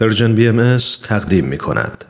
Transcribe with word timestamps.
پرژن 0.00 0.34
بی 0.34 0.48
ام 0.48 0.76
تقدیم 1.02 1.44
می 1.44 1.58
کند. 1.58 2.04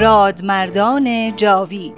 رادمردان 0.00 1.36
جاوید 1.36 1.92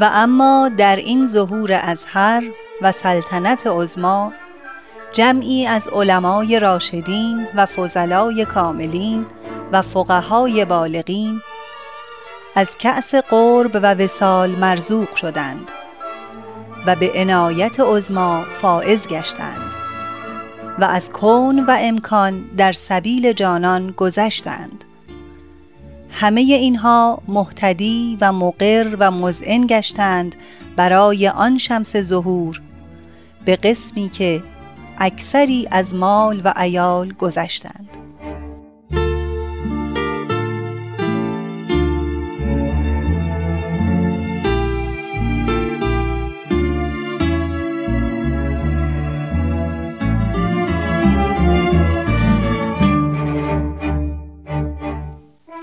و 0.00 0.10
اما 0.14 0.70
در 0.76 0.96
این 0.96 1.26
ظهور 1.26 1.72
ازهر 1.82 2.42
و 2.82 2.92
سلطنت 2.92 3.66
عزما 3.66 4.32
جمعی 5.12 5.66
از 5.66 5.88
علمای 5.88 6.60
راشدین 6.60 7.46
و 7.54 7.66
فضلای 7.66 8.44
کاملین 8.44 9.26
و 9.72 9.82
فقهای 9.82 10.64
بالغین 10.64 11.40
از 12.54 12.78
کأس 12.78 13.14
قرب 13.14 13.70
و 13.74 13.94
وسال 13.94 14.50
مرزوق 14.50 15.16
شدند 15.16 15.70
و 16.86 16.96
به 16.96 17.12
عنایت 17.14 17.80
عزما 17.80 18.44
فائز 18.60 19.06
گشتند 19.06 19.72
و 20.78 20.84
از 20.84 21.12
کون 21.12 21.64
و 21.64 21.76
امکان 21.80 22.44
در 22.56 22.72
سبیل 22.72 23.32
جانان 23.32 23.90
گذشتند. 23.90 24.84
همه 26.10 26.40
اینها 26.40 27.22
محتدی 27.28 28.18
و 28.20 28.32
مقر 28.32 28.96
و 28.98 29.10
مزعن 29.10 29.66
گشتند 29.66 30.36
برای 30.76 31.28
آن 31.28 31.58
شمس 31.58 31.96
ظهور 31.96 32.60
به 33.46 33.56
قسمی 33.56 34.08
که 34.08 34.42
اکثری 34.98 35.68
از 35.70 35.94
مال 35.94 36.40
و 36.44 36.54
ایال 36.56 37.12
گذشتند. 37.12 37.88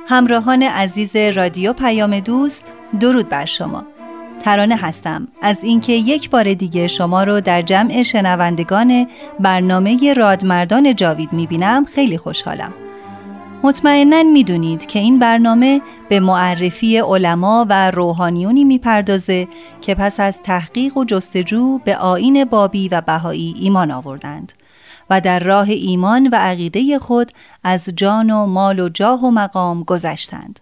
همراهان 0.08 0.64
عزیز 0.64 1.16
رادیو 1.16 1.73
پیام 1.73 2.20
دوست 2.20 2.73
درود 3.00 3.30
بر 3.30 3.45
شما. 3.45 3.93
ترانه 4.44 4.76
هستم 4.76 5.28
از 5.42 5.64
اینکه 5.64 5.94
یک 5.94 6.30
بار 6.30 6.54
دیگه 6.54 6.88
شما 6.88 7.24
رو 7.24 7.42
در 7.42 7.62
جمع 7.62 8.04
شنوندگان 8.04 9.08
برنامه 9.40 10.14
رادمردان 10.14 10.96
جاوید 10.96 11.34
می‌بینم 11.34 11.86
خیلی 11.86 12.18
خوشحالم 12.18 12.74
مطمئنا 13.64 14.24
می‌دونید 14.24 14.86
که 14.86 15.00
این 15.00 15.20
برنامه 15.20 15.82
به 16.10 16.20
معرفی 16.20 16.98
علما 16.98 17.66
و 17.70 17.92
روحانیونی 17.92 18.64
می‌پردازه 18.64 19.48
که 19.82 19.96
پس 19.96 20.20
از 20.20 20.42
تحقیق 20.42 20.98
و 20.98 21.06
جستجو 21.06 21.80
به 21.86 21.98
آین 21.98 22.46
بابی 22.46 22.90
و 22.90 23.02
بهایی 23.02 23.56
ایمان 23.60 23.92
آوردند 23.92 24.54
و 25.10 25.22
در 25.22 25.40
راه 25.40 25.70
ایمان 25.70 26.28
و 26.28 26.36
عقیده 26.36 27.00
خود 27.00 27.32
از 27.64 27.90
جان 27.96 28.30
و 28.30 28.46
مال 28.46 28.80
و 28.80 28.90
جاه 28.90 29.26
و 29.26 29.32
مقام 29.32 29.84
گذشتند. 29.84 30.60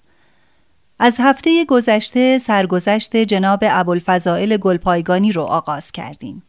از 1.03 1.15
هفته 1.19 1.65
گذشته 1.65 2.37
سرگذشت 2.37 3.15
جناب 3.15 3.59
ابوالفضائل 3.63 4.57
گلپایگانی 4.57 5.31
رو 5.31 5.41
آغاز 5.41 5.91
کردیم. 5.91 6.43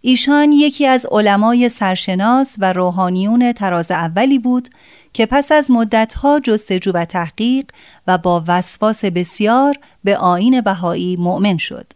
ایشان 0.00 0.52
یکی 0.52 0.86
از 0.86 1.06
علمای 1.10 1.68
سرشناس 1.68 2.56
و 2.58 2.72
روحانیون 2.72 3.52
تراز 3.52 3.90
اولی 3.90 4.38
بود 4.38 4.68
که 5.12 5.26
پس 5.26 5.52
از 5.52 5.70
مدتها 5.70 6.40
جستجو 6.40 6.92
و 6.92 7.04
تحقیق 7.04 7.64
و 8.06 8.18
با 8.18 8.44
وسواس 8.46 9.04
بسیار 9.04 9.74
به 10.04 10.16
آین 10.16 10.60
بهایی 10.60 11.16
مؤمن 11.16 11.58
شد 11.58 11.92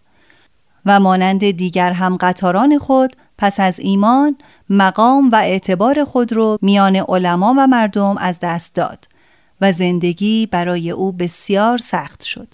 و 0.87 1.01
مانند 1.01 1.51
دیگر 1.51 1.93
هم 1.93 2.17
قطاران 2.17 2.79
خود 2.79 3.17
پس 3.39 3.61
از 3.61 3.81
ایمان 3.81 4.37
مقام 4.71 5.29
و 5.29 5.37
اعتبار 5.37 6.05
خود 6.05 6.33
رو 6.33 6.59
میان 6.63 6.97
علما 6.97 7.55
و 7.59 7.67
مردم 7.67 8.17
از 8.19 8.41
دست 8.41 8.75
داد 8.75 9.16
و 9.61 9.73
زندگی 9.73 10.47
برای 10.47 10.91
او 10.91 11.13
بسیار 11.13 11.79
سخت 11.79 12.23
شد. 12.23 12.49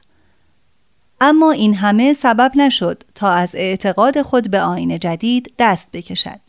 اما 1.20 1.50
این 1.50 1.74
همه 1.74 2.12
سبب 2.12 2.52
نشد 2.54 3.02
تا 3.14 3.30
از 3.30 3.54
اعتقاد 3.54 4.22
خود 4.22 4.50
به 4.50 4.60
آین 4.60 4.98
جدید 4.98 5.52
دست 5.58 5.88
بکشد. 5.92 6.40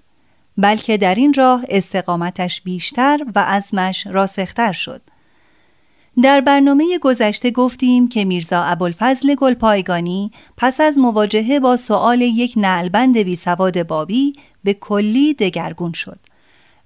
بلکه 0.58 0.97
در 0.97 1.16
این 1.16 1.34
راه 1.34 1.63
استقامتش 1.69 2.62
بیشتر 2.62 3.19
و 3.36 3.40
عزمش 3.40 4.08
راسختر 4.08 4.72
شد. 4.72 5.02
در 6.24 6.42
برنامه 6.42 7.00
گذشته 7.02 7.52
گفتیم 7.52 8.08
که 8.08 8.25
میرزا 8.25 8.63
ابوالفضل 8.63 9.36
گلپایگانی 9.36 10.31
پس 10.58 10.81
از 10.81 10.97
مواجهه 10.97 11.59
با 11.59 11.78
سؤال 11.78 12.22
یک 12.22 12.53
نعلبند 12.58 13.18
بی 13.18 13.36
سواد 13.36 13.88
بابی 13.88 14.34
به 14.63 14.74
کلی 14.74 15.34
دگرگون 15.34 15.94
شد 15.94 16.19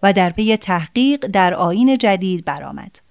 و 0.04 0.14
در 0.14 0.30
پی 0.30 0.58
تحقیق 0.58 1.28
در 1.28 1.54
آین 1.54 1.98
جدید 1.98 2.46
برآمد. 2.46 3.07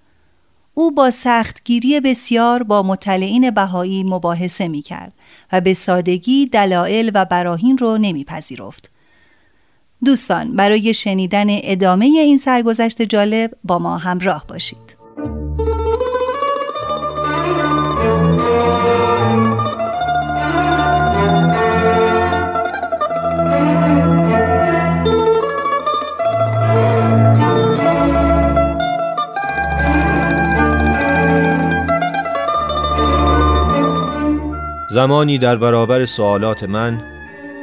او 0.79 0.91
با 0.91 1.11
سختگیری 1.11 2.01
بسیار 2.01 2.63
با 2.63 2.83
مطلعین 2.83 3.51
بهایی 3.51 4.05
مباحثه 4.05 4.69
می 4.69 4.83
کرد 4.83 5.13
و 5.53 5.61
به 5.61 5.75
سادگی 5.75 6.47
دلایل 6.47 7.11
و 7.15 7.25
براهین 7.25 7.79
رو 7.79 7.99
نمیپذیرفت. 7.99 8.91
دوستان 10.05 10.57
برای 10.57 10.95
شنیدن 10.95 11.47
ادامه 11.49 12.05
این 12.05 12.39
سرگذشت 12.39 13.03
جالب 13.03 13.53
با 13.65 13.79
ما 13.79 13.99
همراه 13.99 14.45
باشید. 14.49 14.96
زمانی 34.97 35.39
در 35.39 35.57
برابر 35.57 36.07
سوالات 36.07 36.65
من 36.65 37.05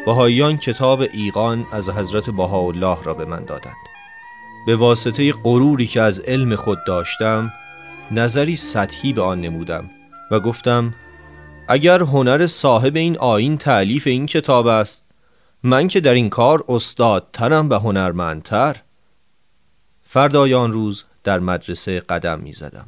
بهاییان 0.06 0.58
کتاب 0.58 1.02
ایقان 1.14 1.66
از 1.72 1.90
حضرت 1.90 2.30
بهاءالله 2.30 3.04
را 3.04 3.14
به 3.14 3.26
من 3.26 3.46
دادند 3.46 3.76
به 4.68 4.76
واسطه 4.76 5.34
غروری 5.34 5.88
که 5.88 6.02
از 6.02 6.20
علم 6.20 6.56
خود 6.56 6.78
داشتم 6.88 7.54
نظری 8.12 8.56
سطحی 8.56 9.14
به 9.14 9.22
آن 9.22 9.42
نمودم 9.42 9.90
و 10.32 10.40
گفتم 10.40 10.94
اگر 11.68 12.04
هنر 12.04 12.48
صاحب 12.48 12.96
این 12.96 13.18
آین 13.18 13.58
تعلیف 13.58 14.08
این 14.08 14.26
کتاب 14.26 14.68
است 14.68 15.06
من 15.64 15.88
که 15.88 16.00
در 16.00 16.14
این 16.14 16.30
کار 16.30 16.64
استادترم 16.70 17.70
و 17.70 17.74
هنرمندتر 17.74 18.76
فردای 20.04 20.54
آن 20.54 20.74
روز 20.74 21.06
در 21.24 21.40
مدرسه 21.40 22.00
قدم 22.00 22.40
می 22.40 22.54
زدم. 22.54 22.88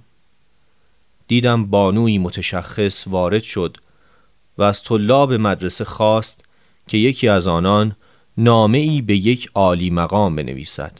دیدم 1.27 1.65
بانوی 1.65 2.17
متشخص 2.17 3.07
وارد 3.07 3.43
شد 3.43 3.77
و 4.57 4.63
از 4.63 4.83
طلاب 4.83 5.33
مدرسه 5.33 5.85
خواست 5.85 6.43
که 6.87 6.97
یکی 6.97 7.27
از 7.27 7.47
آنان 7.47 7.95
نامه 8.37 8.77
ای 8.77 9.01
به 9.01 9.15
یک 9.15 9.49
عالی 9.55 9.89
مقام 9.89 10.35
بنویسد. 10.35 10.99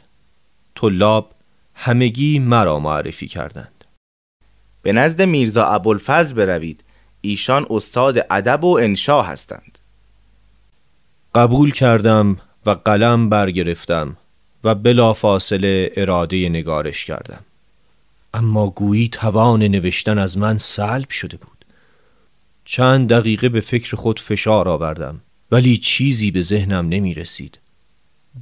طلاب 0.74 1.32
همگی 1.74 2.38
مرا 2.38 2.78
معرفی 2.78 3.28
کردند. 3.28 3.84
به 4.82 4.92
نزد 4.92 5.22
میرزا 5.22 5.66
ابوالفضل 5.66 6.34
بروید. 6.34 6.84
ایشان 7.20 7.66
استاد 7.70 8.26
ادب 8.30 8.64
و 8.64 8.78
انشا 8.78 9.22
هستند. 9.22 9.78
قبول 11.34 11.72
کردم 11.72 12.36
و 12.66 12.70
قلم 12.70 13.28
برگرفتم 13.28 14.16
و 14.64 14.74
بلا 14.74 15.12
فاصله 15.12 15.92
اراده 15.96 16.48
نگارش 16.48 17.04
کردم. 17.04 17.44
اما 18.34 18.70
گویی 18.70 19.08
توان 19.08 19.62
نوشتن 19.62 20.18
از 20.18 20.38
من 20.38 20.58
سلب 20.58 21.10
شده 21.10 21.36
بود. 21.36 21.55
چند 22.68 23.08
دقیقه 23.08 23.48
به 23.48 23.60
فکر 23.60 23.96
خود 23.96 24.20
فشار 24.20 24.68
آوردم 24.68 25.20
ولی 25.50 25.78
چیزی 25.78 26.30
به 26.30 26.40
ذهنم 26.40 26.88
نمی 26.88 27.14
رسید 27.14 27.58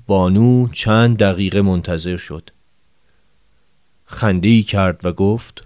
بانو 0.07 0.69
چند 0.69 1.19
دقیقه 1.19 1.63
منتظر 1.63 2.17
شد. 2.17 2.51
خنده 4.05 4.63
کرد 4.63 5.07
و 5.07 5.13
گفت 5.13 5.65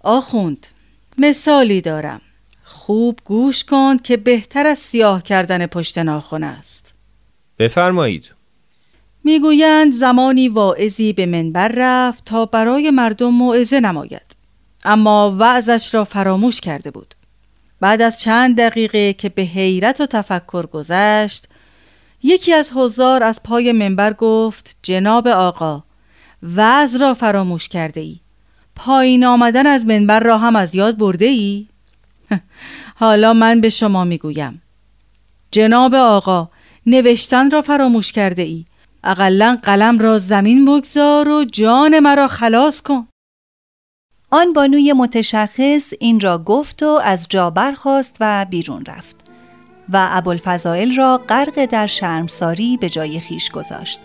آخوند 0.00 0.66
مثالی 1.18 1.80
دارم. 1.80 2.20
خوب 2.64 3.20
گوش 3.24 3.64
کن 3.64 3.96
که 3.96 4.16
بهتر 4.16 4.66
از 4.66 4.78
سیاه 4.78 5.22
کردن 5.22 5.66
پشت 5.66 5.98
ناخن 5.98 6.44
است. 6.44 6.94
بفرمایید. 7.58 8.34
می‌گویند 9.24 9.92
زمانی 9.92 10.48
واعظی 10.48 11.12
به 11.12 11.26
منبر 11.26 11.72
رفت 11.76 12.24
تا 12.24 12.46
برای 12.46 12.90
مردم 12.90 13.30
موعظه 13.30 13.80
نماید. 13.80 14.36
اما 14.84 15.36
وعظش 15.38 15.94
را 15.94 16.04
فراموش 16.04 16.60
کرده 16.60 16.90
بود. 16.90 17.14
بعد 17.80 18.02
از 18.02 18.20
چند 18.20 18.60
دقیقه 18.60 19.12
که 19.12 19.28
به 19.28 19.42
حیرت 19.42 20.00
و 20.00 20.06
تفکر 20.06 20.66
گذشت 20.66 21.48
یکی 22.22 22.52
از 22.52 22.70
حضار 22.74 23.22
از 23.22 23.42
پای 23.42 23.72
منبر 23.72 24.12
گفت 24.12 24.76
جناب 24.82 25.28
آقا 25.28 25.82
وز 26.42 26.96
را 26.96 27.14
فراموش 27.14 27.68
کرده 27.68 28.00
ای 28.00 28.20
پایین 28.76 29.24
آمدن 29.24 29.66
از 29.66 29.86
منبر 29.86 30.20
را 30.20 30.38
هم 30.38 30.56
از 30.56 30.74
یاد 30.74 30.98
برده 30.98 31.24
ای؟ 31.24 31.66
حالا 33.00 33.32
من 33.32 33.60
به 33.60 33.68
شما 33.68 34.04
می‌گویم. 34.04 34.62
جناب 35.50 35.94
آقا 35.94 36.48
نوشتن 36.86 37.50
را 37.50 37.62
فراموش 37.62 38.12
کرده 38.12 38.42
ای 38.42 38.64
اقلا 39.04 39.58
قلم 39.62 39.98
را 39.98 40.18
زمین 40.18 40.64
بگذار 40.64 41.28
و 41.28 41.44
جان 41.44 41.98
مرا 41.98 42.28
خلاص 42.28 42.82
کن. 42.82 43.08
آن 44.30 44.52
بانوی 44.52 44.92
متشخص 44.92 45.92
این 46.00 46.20
را 46.20 46.38
گفت 46.38 46.82
و 46.82 47.00
از 47.04 47.26
جا 47.30 47.50
برخاست 47.50 48.16
و 48.20 48.46
بیرون 48.50 48.84
رفت 48.84 49.16
و 49.92 50.08
ابوالفضائل 50.10 50.96
را 50.96 51.20
غرق 51.28 51.64
در 51.64 51.86
شرمساری 51.86 52.76
به 52.76 52.88
جای 52.88 53.20
خیش 53.20 53.50
گذاشت. 53.50 54.00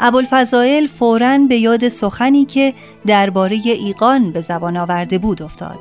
ابوالفضائل 0.00 0.86
فوراً 0.86 1.38
به 1.38 1.56
یاد 1.56 1.88
سخنی 1.88 2.44
که 2.44 2.74
درباره 3.06 3.56
ایقان 3.64 4.30
به 4.30 4.40
زبان 4.40 4.76
آورده 4.76 5.18
بود 5.18 5.42
افتاد 5.42 5.78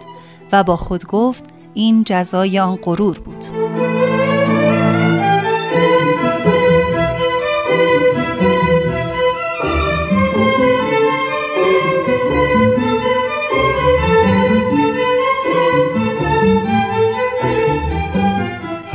و 0.52 0.64
با 0.64 0.78
خود 0.78 1.06
گفت 1.06 1.44
این 1.74 2.04
جزای 2.04 2.60
آن 2.60 2.76
غرور 2.76 3.20
بود. 3.20 3.46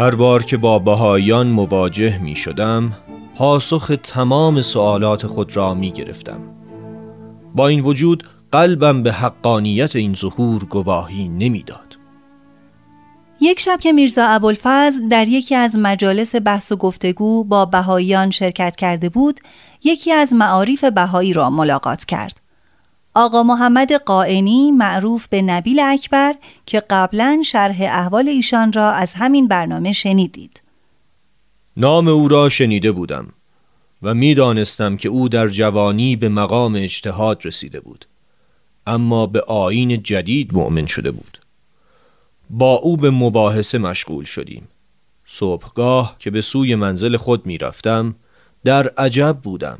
هر 0.02 0.14
بار 0.14 0.42
که 0.42 0.56
با 0.56 0.78
بهایان 0.78 1.46
مواجه 1.46 2.18
می 2.18 2.36
شدم 2.36 2.92
پاسخ 3.34 3.92
تمام 4.02 4.60
سوالات 4.60 5.26
خود 5.26 5.56
را 5.56 5.74
می 5.74 5.90
گرفتم 5.90 6.40
با 7.54 7.68
این 7.68 7.80
وجود 7.80 8.24
قلبم 8.52 9.02
به 9.02 9.12
حقانیت 9.12 9.96
این 9.96 10.14
ظهور 10.14 10.64
گواهی 10.64 11.28
نمی‌داد. 11.28 11.98
یک 13.40 13.60
شب 13.60 13.78
که 13.80 13.92
میرزا 13.92 14.26
ابوالفضل 14.28 15.08
در 15.08 15.28
یکی 15.28 15.54
از 15.54 15.76
مجالس 15.76 16.34
بحث 16.44 16.72
و 16.72 16.76
گفتگو 16.76 17.44
با 17.44 17.64
بهاییان 17.64 18.30
شرکت 18.30 18.76
کرده 18.76 19.08
بود، 19.08 19.40
یکی 19.84 20.12
از 20.12 20.32
معارف 20.32 20.84
بهایی 20.84 21.32
را 21.32 21.50
ملاقات 21.50 22.04
کرد. 22.04 22.41
آقا 23.14 23.42
محمد 23.42 23.92
قائنی 23.92 24.70
معروف 24.70 25.28
به 25.28 25.42
نبیل 25.42 25.80
اکبر 25.80 26.34
که 26.66 26.82
قبلا 26.90 27.42
شرح 27.46 27.76
احوال 27.80 28.28
ایشان 28.28 28.72
را 28.72 28.90
از 28.90 29.14
همین 29.14 29.48
برنامه 29.48 29.92
شنیدید. 29.92 30.62
نام 31.76 32.08
او 32.08 32.28
را 32.28 32.48
شنیده 32.48 32.92
بودم 32.92 33.28
و 34.02 34.14
می‌دانستم 34.14 34.96
که 34.96 35.08
او 35.08 35.28
در 35.28 35.48
جوانی 35.48 36.16
به 36.16 36.28
مقام 36.28 36.74
اجتهاد 36.74 37.46
رسیده 37.46 37.80
بود 37.80 38.06
اما 38.86 39.26
به 39.26 39.40
آین 39.40 40.02
جدید 40.02 40.54
مؤمن 40.54 40.86
شده 40.86 41.10
بود. 41.10 41.38
با 42.50 42.74
او 42.74 42.96
به 42.96 43.10
مباحثه 43.10 43.78
مشغول 43.78 44.24
شدیم. 44.24 44.68
صبحگاه 45.24 46.16
که 46.18 46.30
به 46.30 46.40
سوی 46.40 46.74
منزل 46.74 47.16
خود 47.16 47.46
می 47.46 47.58
رفتم 47.58 48.14
در 48.64 48.88
عجب 48.88 49.38
بودم. 49.42 49.78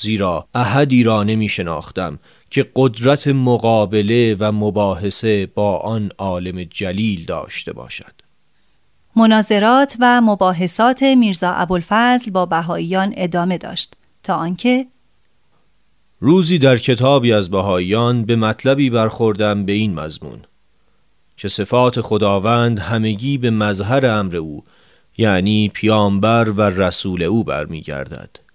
زیرا 0.00 0.48
احدی 0.54 1.02
را 1.02 1.22
نمی 1.22 1.48
شناختم 1.48 2.18
که 2.50 2.70
قدرت 2.76 3.28
مقابله 3.28 4.36
و 4.38 4.52
مباحثه 4.52 5.46
با 5.46 5.78
آن 5.78 6.10
عالم 6.18 6.64
جلیل 6.64 7.24
داشته 7.24 7.72
باشد. 7.72 8.12
مناظرات 9.16 9.96
و 10.00 10.20
مباحثات 10.20 11.02
میرزا 11.02 11.52
ابوالفضل 11.52 12.30
با 12.30 12.46
بهاییان 12.46 13.14
ادامه 13.16 13.58
داشت 13.58 13.94
تا 14.22 14.34
آنکه 14.34 14.86
روزی 16.20 16.58
در 16.58 16.78
کتابی 16.78 17.32
از 17.32 17.50
بهاییان 17.50 18.24
به 18.24 18.36
مطلبی 18.36 18.90
برخوردم 18.90 19.64
به 19.64 19.72
این 19.72 19.94
مضمون 19.94 20.38
که 21.36 21.48
صفات 21.48 22.00
خداوند 22.00 22.78
همگی 22.78 23.38
به 23.38 23.50
مظهر 23.50 24.06
امر 24.06 24.36
او 24.36 24.64
یعنی 25.18 25.68
پیامبر 25.68 26.50
و 26.50 26.62
رسول 26.62 27.22
او 27.22 27.44
برمیگردد. 27.44 28.47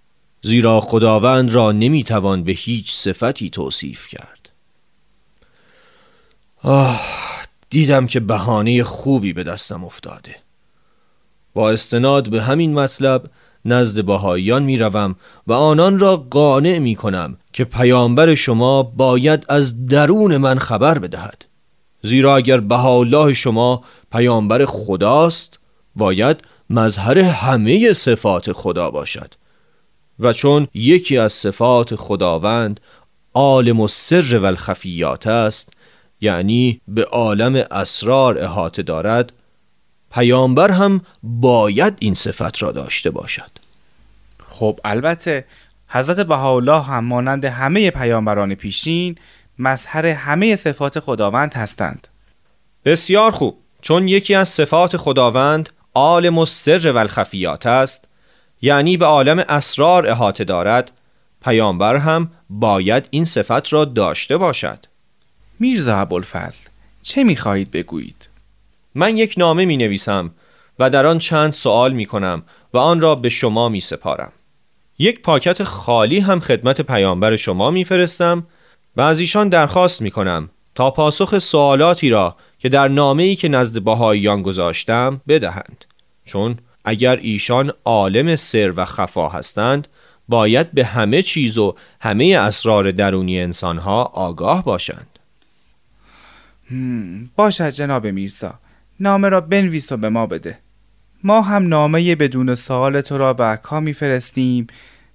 زیرا 0.46 0.80
خداوند 0.80 1.52
را 1.52 1.72
نمی‌توان 1.72 2.44
به 2.44 2.52
هیچ 2.52 2.92
صفتی 2.92 3.50
توصیف 3.50 4.08
کرد. 4.08 4.48
آه 6.62 7.00
دیدم 7.70 8.06
که 8.06 8.20
بهانه 8.20 8.84
خوبی 8.84 9.32
به 9.32 9.42
دستم 9.42 9.84
افتاده. 9.84 10.36
با 11.54 11.70
استناد 11.70 12.28
به 12.28 12.42
همین 12.42 12.74
مطلب 12.74 13.30
نزد 13.64 14.04
بهاییان 14.04 14.62
می 14.62 14.78
روم 14.78 15.16
و 15.46 15.52
آنان 15.52 15.98
را 15.98 16.16
قانع 16.16 16.78
می 16.78 16.94
کنم 16.94 17.36
که 17.52 17.64
پیامبر 17.64 18.34
شما 18.34 18.82
باید 18.82 19.46
از 19.48 19.86
درون 19.86 20.36
من 20.36 20.58
خبر 20.58 20.98
بدهد. 20.98 21.44
زیرا 22.02 22.36
اگر 22.36 22.60
بهاءالله 22.60 23.32
شما 23.32 23.84
پیامبر 24.12 24.64
خداست 24.64 25.58
باید 25.96 26.44
مظهر 26.70 27.18
همه 27.18 27.92
صفات 27.92 28.52
خدا 28.52 28.90
باشد. 28.90 29.34
و 30.20 30.32
چون 30.32 30.68
یکی 30.74 31.18
از 31.18 31.32
صفات 31.32 31.94
خداوند 31.94 32.80
عالم 33.34 33.80
و 33.80 33.88
سر 33.88 34.38
و 34.38 34.44
الخفیات 34.44 35.26
است 35.26 35.72
یعنی 36.20 36.80
به 36.88 37.04
عالم 37.04 37.64
اسرار 37.70 38.38
احاطه 38.38 38.82
دارد 38.82 39.32
پیامبر 40.12 40.70
هم 40.70 41.00
باید 41.22 41.96
این 41.98 42.14
صفت 42.14 42.62
را 42.62 42.72
داشته 42.72 43.10
باشد. 43.10 43.50
خب 44.46 44.80
البته 44.84 45.44
حضرت 45.88 46.20
بهاءالله 46.20 46.82
هم 46.82 47.04
مانند 47.04 47.44
همه 47.44 47.90
پیامبران 47.90 48.54
پیشین 48.54 49.16
مظهر 49.58 50.06
همه 50.06 50.56
صفات 50.56 51.00
خداوند 51.00 51.54
هستند. 51.54 52.08
بسیار 52.84 53.30
خوب. 53.30 53.58
چون 53.80 54.08
یکی 54.08 54.34
از 54.34 54.48
صفات 54.48 54.96
خداوند 54.96 55.70
عالم 55.94 56.38
و 56.38 56.46
سر 56.46 56.92
و 56.92 56.98
الخفیات 56.98 57.66
است 57.66 58.08
یعنی 58.64 58.96
به 58.96 59.06
عالم 59.06 59.38
اسرار 59.48 60.06
احاطه 60.06 60.44
دارد 60.44 60.90
پیامبر 61.42 61.96
هم 61.96 62.30
باید 62.50 63.08
این 63.10 63.24
صفت 63.24 63.72
را 63.72 63.84
داشته 63.84 64.36
باشد. 64.36 64.78
میرزا 65.60 65.96
ابوالفضل 65.98 66.68
چه 67.02 67.24
می‌خواهید 67.24 67.70
بگویید؟ 67.70 68.28
من 68.94 69.16
یک 69.16 69.34
نامه 69.36 69.64
می 69.64 69.76
نویسم 69.76 70.30
و 70.78 70.90
در 70.90 71.06
آن 71.06 71.18
چند 71.18 71.52
سوال 71.52 71.92
می 71.92 72.06
کنم 72.06 72.42
و 72.74 72.78
آن 72.78 73.00
را 73.00 73.14
به 73.14 73.28
شما 73.28 73.68
می 73.68 73.80
سپارم. 73.80 74.32
یک 74.98 75.22
پاکت 75.22 75.62
خالی 75.62 76.18
هم 76.18 76.40
خدمت 76.40 76.80
پیامبر 76.80 77.36
شما 77.36 77.70
می 77.70 77.84
فرستم 77.84 78.46
و 78.96 79.00
از 79.00 79.20
ایشان 79.20 79.48
درخواست 79.48 80.02
می 80.02 80.10
کنم 80.10 80.50
تا 80.74 80.90
پاسخ 80.90 81.38
سوالاتی 81.38 82.10
را 82.10 82.36
که 82.58 82.68
در 82.68 82.88
نامه 82.88 83.22
ای 83.22 83.36
که 83.36 83.48
نزد 83.48 83.82
بهاییان 83.82 84.42
گذاشتم 84.42 85.20
بدهند. 85.28 85.84
چون 86.24 86.58
اگر 86.84 87.16
ایشان 87.16 87.72
عالم 87.84 88.36
سر 88.36 88.72
و 88.76 88.84
خفا 88.84 89.28
هستند 89.28 89.88
باید 90.28 90.72
به 90.72 90.84
همه 90.84 91.22
چیز 91.22 91.58
و 91.58 91.74
همه 92.00 92.38
اسرار 92.40 92.90
درونی 92.90 93.40
انسانها 93.40 94.04
آگاه 94.04 94.64
باشند. 94.64 95.18
باشد 97.36 97.70
جناب 97.70 98.06
میرسا. 98.06 98.54
نامه 99.00 99.28
را 99.28 99.40
بنویس 99.40 99.92
و 99.92 99.96
به 99.96 100.08
ما 100.08 100.26
بده. 100.26 100.58
ما 101.24 101.42
هم 101.42 101.68
نامه 101.68 102.16
بدون 102.16 102.54
سوال 102.54 103.00
تو 103.00 103.18
را 103.18 103.32
به 103.32 103.44
عکا 103.44 103.80
میفرستیم 103.80 104.66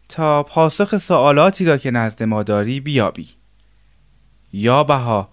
تا 0.09 0.43
پاسخ 0.43 0.97
سوالاتی 0.97 1.65
را 1.65 1.77
که 1.77 1.91
نزد 1.91 2.23
ما 2.23 2.43
داری 2.43 2.79
بیابی. 2.79 3.27
یا 4.53 4.83
بها 4.83 5.29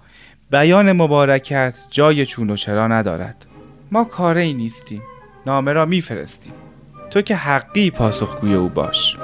بیان 0.51 0.93
مبارکت 0.93 1.75
جای 1.91 2.27
چون 2.27 2.51
و 2.51 2.57
چرا 2.57 2.89
ندارد. 2.89 3.47
ما 3.93 4.05
کاره 4.05 4.41
ای 4.41 4.55
نیستیم. 4.55 5.03
نامه 5.47 5.73
را 5.73 5.85
میفرستیم 5.85 6.53
تو 7.11 7.23
که 7.23 7.37
حقی 7.37 7.91
پاسخگوی 7.91 8.55
او 8.55 8.69
باش 8.69 9.17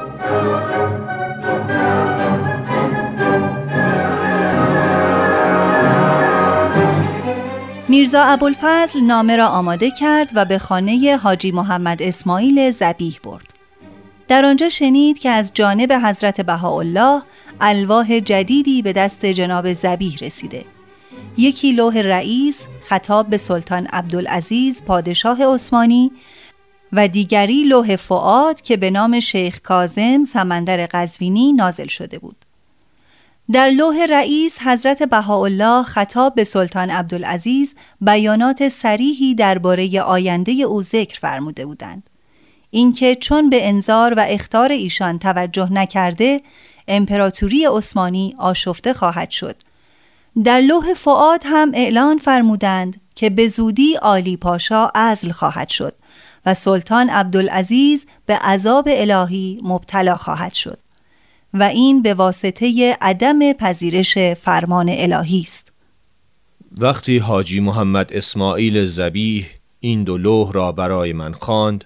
میرزا 7.88 8.24
ابوالفضل 8.24 9.00
نامه 9.00 9.36
را 9.36 9.48
آماده 9.48 9.90
کرد 9.90 10.30
و 10.34 10.44
به 10.44 10.58
خانه 10.58 11.16
حاجی 11.22 11.50
محمد 11.50 12.02
اسماعیل 12.02 12.70
زبیح 12.70 13.20
برد. 13.24 13.54
در 14.28 14.44
آنجا 14.44 14.68
شنید 14.68 15.18
که 15.18 15.30
از 15.30 15.50
جانب 15.54 15.92
حضرت 15.92 16.40
بهاءالله 16.40 17.22
الواح 17.60 18.20
جدیدی 18.20 18.82
به 18.82 18.92
دست 18.92 19.26
جناب 19.26 19.72
زبیح 19.72 20.18
رسیده. 20.20 20.64
یکی 21.36 21.72
لوح 21.72 21.98
رئیس 21.98 22.66
خطاب 22.88 23.26
به 23.30 23.36
سلطان 23.36 23.86
عبدالعزیز 23.86 24.84
پادشاه 24.84 25.44
عثمانی 25.44 26.12
و 26.92 27.08
دیگری 27.08 27.64
لوح 27.64 27.96
فعاد 27.96 28.60
که 28.60 28.76
به 28.76 28.90
نام 28.90 29.20
شیخ 29.20 29.60
کازم 29.60 30.24
سمندر 30.24 30.86
قزوینی 30.86 31.52
نازل 31.52 31.86
شده 31.86 32.18
بود. 32.18 32.36
در 33.52 33.70
لوح 33.70 34.06
رئیس 34.10 34.58
حضرت 34.58 35.02
بهاءالله 35.02 35.82
خطاب 35.82 36.34
به 36.34 36.44
سلطان 36.44 36.90
عبدالعزیز 36.90 37.74
بیانات 38.00 38.68
سریحی 38.68 39.34
درباره 39.34 40.00
آینده 40.00 40.52
او 40.52 40.82
ذکر 40.82 41.18
فرموده 41.20 41.66
بودند. 41.66 42.10
اینکه 42.70 43.14
چون 43.14 43.50
به 43.50 43.68
انظار 43.68 44.14
و 44.14 44.26
اختار 44.28 44.72
ایشان 44.72 45.18
توجه 45.18 45.72
نکرده 45.72 46.40
امپراتوری 46.88 47.64
عثمانی 47.64 48.34
آشفته 48.38 48.92
خواهد 48.92 49.30
شد 49.30 49.56
در 50.44 50.60
لوح 50.60 50.94
فعاد 50.94 51.42
هم 51.44 51.70
اعلان 51.74 52.18
فرمودند 52.18 53.00
که 53.14 53.30
به 53.30 53.48
زودی 53.48 53.96
آلی 54.02 54.36
پاشا 54.36 54.88
ازل 54.94 55.30
خواهد 55.30 55.68
شد 55.68 55.94
و 56.46 56.54
سلطان 56.54 57.10
عبدالعزیز 57.10 58.06
به 58.26 58.36
عذاب 58.36 58.88
الهی 58.90 59.60
مبتلا 59.62 60.16
خواهد 60.16 60.52
شد 60.52 60.78
و 61.54 61.62
این 61.62 62.02
به 62.02 62.14
واسطه 62.14 62.96
عدم 63.00 63.52
پذیرش 63.52 64.18
فرمان 64.18 64.88
الهی 64.88 65.40
است. 65.40 65.72
وقتی 66.78 67.18
حاجی 67.18 67.60
محمد 67.60 68.12
اسماعیل 68.12 68.84
زبیح 68.84 69.46
این 69.80 70.04
دو 70.04 70.18
لوح 70.18 70.52
را 70.52 70.72
برای 70.72 71.12
من 71.12 71.32
خواند 71.32 71.84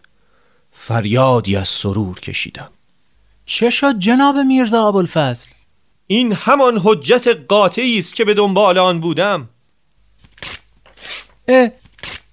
فریادی 0.73 1.57
از 1.57 1.69
سرور 1.69 2.21
کشیدم. 2.21 2.69
چه 3.47 3.71
شد 3.71 3.99
جناب 3.99 4.37
میرزا 4.37 4.89
ابوالفضل؟ 4.89 5.56
این 6.07 6.33
همان 6.33 6.81
حجت 6.85 7.27
قاطعی 7.49 7.99
است 7.99 8.15
که 8.15 8.25
به 8.25 8.35
دنبال 8.35 8.79
آن 8.79 9.01
بودم 9.01 9.49
اه 11.49 11.69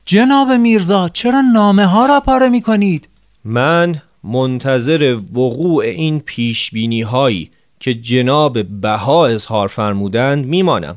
جناب 0.05 0.51
میرزا 0.51 1.09
چرا 1.09 1.41
نامه 1.53 1.85
ها 1.85 2.05
را 2.05 2.19
پاره 2.19 2.49
می 2.49 2.61
کنید؟ 2.61 3.09
من 3.45 4.01
منتظر 4.23 5.17
وقوع 5.33 5.83
این 5.83 6.19
پیش 6.19 6.71
بینی 6.71 7.01
هایی 7.01 7.51
که 7.79 7.93
جناب 7.93 8.63
بها 8.63 9.27
اظهار 9.27 9.67
فرمودند 9.67 10.45
میمانم 10.45 10.95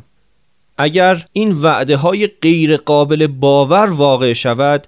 اگر 0.79 1.27
این 1.33 1.53
وعده 1.53 1.97
های 1.97 2.27
غیر 2.27 2.77
قابل 2.77 3.27
باور 3.27 3.91
واقع 3.91 4.33
شود 4.33 4.87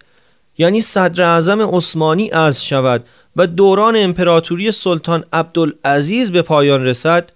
یعنی 0.58 0.80
صدر 0.80 1.22
اعظم 1.22 1.62
عثمانی 1.62 2.30
از 2.30 2.64
شود 2.64 3.04
و 3.36 3.46
دوران 3.46 3.96
امپراتوری 3.96 4.72
سلطان 4.72 5.24
عبدالعزیز 5.32 6.32
به 6.32 6.42
پایان 6.42 6.84
رسد 6.84 7.32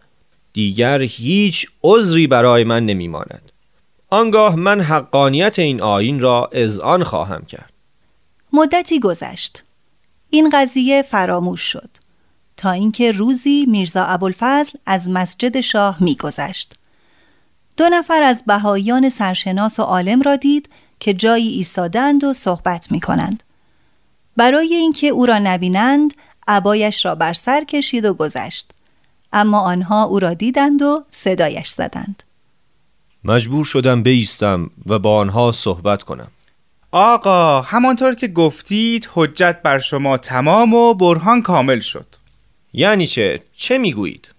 دیگر 0.53 1.03
هیچ 1.03 1.67
عذری 1.83 2.27
برای 2.27 2.65
من 2.65 2.87
نمیماند. 2.87 3.53
آنگاه 4.11 4.57
من 4.57 4.81
حقانیت 4.81 5.59
این 5.59 5.83
آین 5.83 6.21
را 6.21 6.51
آن 6.83 7.05
خواهم 7.05 7.45
کرد. 7.45 7.73
مدتی 8.53 9.01
گذشت. 9.01 9.65
این 10.31 10.51
قضیه 10.53 11.03
فراموش 11.03 11.61
شد. 11.61 11.89
تا 12.57 12.71
اینکه 12.71 13.13
روزی 13.13 13.67
میرزا 13.69 14.05
ابوالفضل 14.05 14.79
از 14.87 15.11
مسجد 15.11 15.61
شاه 15.61 16.03
میگذشت. 16.03 16.75
دو 17.77 17.89
نفر 17.89 18.23
از 18.23 18.43
بهاییان 18.47 19.09
سرشناس 19.09 19.81
و 19.81 19.83
عالم 19.83 20.23
را 20.23 20.37
دید 20.37 20.69
که 21.01 21.15
جایی 21.15 21.49
ایستادند 21.49 22.25
و 22.25 22.33
صحبت 22.33 22.93
می 22.93 23.01
کنند. 23.01 23.43
برای 24.37 24.75
اینکه 24.75 25.07
او 25.07 25.27
را 25.27 25.39
نبینند 25.39 26.15
عبایش 26.49 27.05
را 27.05 27.15
بر 27.15 27.33
سر 27.33 27.65
کشید 27.65 28.05
و 28.05 28.15
گذشت. 28.15 28.73
اما 29.33 29.61
آنها 29.61 30.03
او 30.05 30.19
را 30.19 30.35
دیدند 30.35 30.83
و 30.83 31.05
صدایش 31.11 31.69
زدند 31.69 32.23
مجبور 33.25 33.65
شدم 33.65 34.03
بیستم 34.03 34.71
و 34.87 34.99
با 34.99 35.17
آنها 35.17 35.53
صحبت 35.53 36.03
کنم 36.03 36.29
آقا 36.91 37.61
همانطور 37.61 38.15
که 38.15 38.29
گفتید 38.29 39.09
حجت 39.15 39.57
بر 39.63 39.79
شما 39.79 40.19
تمام 40.19 40.75
و 40.75 40.95
برهان 40.95 41.43
کامل 41.43 41.81
شد 41.81 42.07
یعنی 42.73 43.07
چه؟ 43.07 43.41
چه 43.57 43.79
می‌گویید؟ 43.79 44.31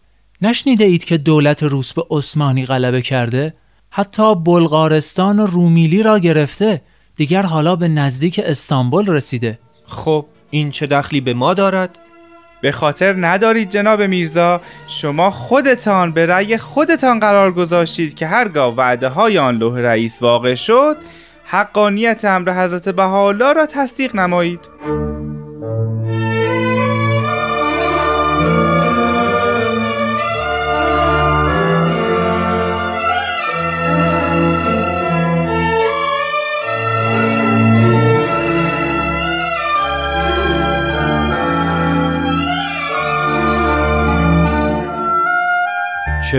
نشنیده 0.42 0.86
اید 0.86 1.04
که 1.04 1.18
دولت 1.18 1.64
روس 1.64 1.94
به 1.94 2.06
عثمانی 2.10 2.66
غلبه 2.66 3.02
کرده؟ 3.02 3.54
حتی 3.90 4.36
بلغارستان 4.36 5.40
و 5.40 5.46
رومیلی 5.46 6.04
را 6.04 6.20
گرفته 6.20 6.82
دیگر 7.16 7.42
حالا 7.42 7.76
به 7.76 7.88
نزدیک 7.88 8.42
استانبول 8.44 9.08
رسیده 9.08 9.60
خب 9.88 10.26
این 10.50 10.72
چه 10.72 10.88
دخلی 10.88 11.22
به 11.22 11.34
ما 11.34 11.54
دارد؟ 11.54 12.00
به 12.64 12.72
خاطر 12.72 13.16
ندارید 13.18 13.70
جناب 13.70 14.02
میرزا 14.02 14.62
شما 14.88 15.32
خودتان 15.32 16.12
به 16.12 16.26
رأی 16.26 16.58
خودتان 16.58 17.20
قرار 17.20 17.52
گذاشتید 17.52 18.14
که 18.14 18.28
هرگاه 18.28 18.76
وعده 18.76 19.08
های 19.08 19.38
آن 19.38 19.58
لوح 19.58 19.80
رئیس 19.80 20.22
واقع 20.22 20.56
شد 20.56 20.98
حقانیت 21.46 22.26
امر 22.26 22.64
حضرت 22.64 22.90
بهاءالله 22.90 23.54
را 23.54 23.66
تصدیق 23.66 24.16
نمایید. 24.16 24.60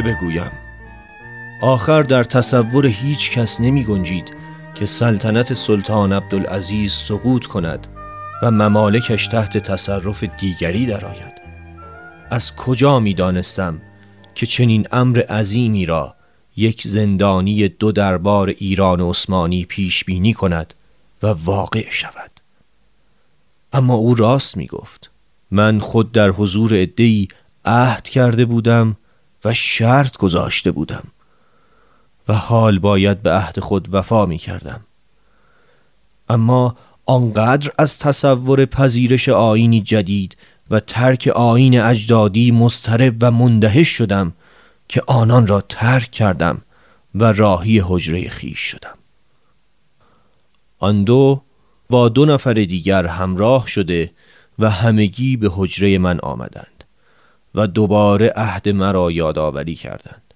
بگویم. 0.04 0.50
آخر 1.60 2.02
در 2.02 2.24
تصور 2.24 2.86
هیچ 2.86 3.30
کس 3.30 3.60
نمی 3.60 3.84
گنجید 3.84 4.34
که 4.74 4.86
سلطنت 4.86 5.54
سلطان 5.54 6.12
عبدالعزیز 6.12 6.92
سقوط 6.92 7.46
کند 7.46 7.86
و 8.42 8.50
ممالکش 8.50 9.26
تحت 9.26 9.58
تصرف 9.58 10.24
دیگری 10.24 10.86
درآید. 10.86 11.32
از 12.30 12.56
کجا 12.56 13.00
می 13.00 13.14
دانستم 13.14 13.80
که 14.34 14.46
چنین 14.46 14.86
امر 14.92 15.20
عظیمی 15.20 15.86
را 15.86 16.14
یک 16.56 16.82
زندانی 16.86 17.68
دو 17.68 17.92
دربار 17.92 18.48
ایران 18.48 19.00
و 19.00 19.10
عثمانی 19.10 19.64
پیش 19.64 20.04
بینی 20.04 20.32
کند 20.32 20.74
و 21.22 21.26
واقع 21.26 21.90
شود. 21.90 22.30
اما 23.72 23.94
او 23.94 24.14
راست 24.14 24.56
می 24.56 24.66
گفت. 24.66 25.10
من 25.50 25.80
خود 25.80 26.12
در 26.12 26.30
حضور 26.30 26.74
ادهی 26.74 27.28
عهد 27.64 28.02
کرده 28.02 28.44
بودم 28.44 28.96
و 29.44 29.54
شرط 29.54 30.16
گذاشته 30.16 30.70
بودم 30.70 31.04
و 32.28 32.34
حال 32.34 32.78
باید 32.78 33.22
به 33.22 33.32
عهد 33.32 33.60
خود 33.60 33.94
وفا 33.94 34.26
می 34.26 34.38
کردم. 34.38 34.80
اما 36.28 36.76
آنقدر 37.06 37.72
از 37.78 37.98
تصور 37.98 38.66
پذیرش 38.66 39.28
آینی 39.28 39.80
جدید 39.80 40.36
و 40.70 40.80
ترک 40.80 41.32
آین 41.34 41.80
اجدادی 41.80 42.50
مسترب 42.50 43.16
و 43.20 43.30
مندهش 43.30 43.88
شدم 43.88 44.32
که 44.88 45.02
آنان 45.06 45.46
را 45.46 45.60
ترک 45.60 46.10
کردم 46.10 46.62
و 47.14 47.32
راهی 47.32 47.82
حجره 47.86 48.28
خیش 48.28 48.58
شدم. 48.58 48.98
آن 50.78 51.04
دو 51.04 51.42
با 51.90 52.08
دو 52.08 52.24
نفر 52.24 52.52
دیگر 52.52 53.06
همراه 53.06 53.66
شده 53.66 54.10
و 54.58 54.70
همگی 54.70 55.36
به 55.36 55.50
حجره 55.52 55.98
من 55.98 56.20
آمدند. 56.20 56.73
و 57.54 57.66
دوباره 57.66 58.32
عهد 58.36 58.68
مرا 58.68 59.10
یادآوری 59.10 59.74
کردند. 59.74 60.34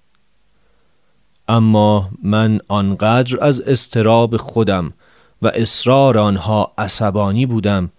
اما 1.47 2.09
من 2.23 2.59
آنقدر 2.67 3.43
از 3.43 3.59
استراب 3.59 4.37
خودم 4.37 4.93
و 5.41 5.47
اصرار 5.47 6.17
آنها 6.17 6.73
عصبانی 6.77 7.45
بودم 7.45 7.89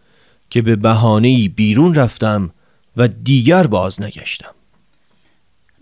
که 0.51 0.63
به 0.63 0.77
بهانه‌ای 0.77 1.49
بیرون 1.49 1.95
رفتم 1.95 2.51
و 2.97 3.09
دیگر 3.09 3.67
باز 3.67 4.03
نگشتم. 4.03 4.55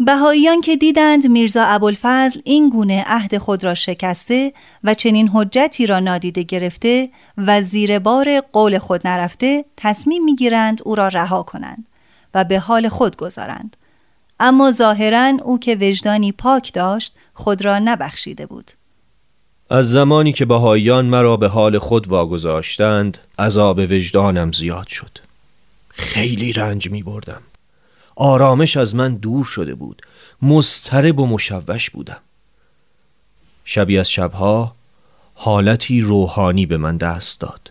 بهاییان 0.00 0.60
که 0.60 0.76
دیدند 0.76 1.26
میرزا 1.26 1.64
ابوالفضل 1.64 2.40
این 2.44 2.70
گونه 2.70 3.04
عهد 3.06 3.38
خود 3.38 3.64
را 3.64 3.74
شکسته 3.74 4.52
و 4.84 4.94
چنین 4.94 5.28
حجتی 5.28 5.86
را 5.86 6.00
نادیده 6.00 6.42
گرفته 6.42 7.10
و 7.38 7.62
زیر 7.62 7.98
بار 7.98 8.40
قول 8.52 8.78
خود 8.78 9.06
نرفته 9.06 9.64
تصمیم 9.76 10.24
می‌گیرند 10.24 10.80
او 10.84 10.94
را 10.94 11.08
رها 11.08 11.42
کنند. 11.42 11.88
و 12.34 12.44
به 12.44 12.58
حال 12.58 12.88
خود 12.88 13.16
گذارند. 13.16 13.76
اما 14.40 14.72
ظاهرا 14.72 15.32
او 15.42 15.58
که 15.58 15.76
وجدانی 15.80 16.32
پاک 16.32 16.72
داشت 16.72 17.14
خود 17.34 17.64
را 17.64 17.78
نبخشیده 17.78 18.46
بود. 18.46 18.70
از 19.70 19.90
زمانی 19.90 20.32
که 20.32 20.44
بهاییان 20.44 21.06
مرا 21.06 21.36
به 21.36 21.48
حال 21.48 21.78
خود 21.78 22.08
واگذاشتند 22.08 23.18
عذاب 23.38 23.78
وجدانم 23.78 24.52
زیاد 24.52 24.86
شد. 24.86 25.18
خیلی 25.88 26.52
رنج 26.52 26.90
می 26.90 27.02
بردم 27.02 27.42
آرامش 28.16 28.76
از 28.76 28.94
من 28.94 29.14
دور 29.14 29.44
شده 29.44 29.74
بود. 29.74 30.02
مسترب 30.42 31.20
و 31.20 31.26
مشوش 31.26 31.90
بودم. 31.90 32.20
شبی 33.64 33.98
از 33.98 34.10
شبها 34.10 34.74
حالتی 35.34 36.00
روحانی 36.00 36.66
به 36.66 36.76
من 36.76 36.96
دست 36.96 37.40
داد. 37.40 37.70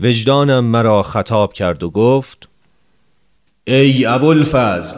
وجدانم 0.00 0.64
مرا 0.64 1.02
خطاب 1.02 1.52
کرد 1.52 1.82
و 1.82 1.90
گفت 1.90 2.48
ای 3.70 4.06
ابوالفضل 4.06 4.96